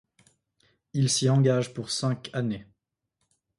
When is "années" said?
2.33-2.65